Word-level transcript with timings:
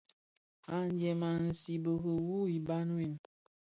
Adyèn 0.77 1.21
i 1.29 1.31
nzibiri 1.53 2.13
wu 2.27 2.37
iban 2.57 2.87
win, 2.97 3.13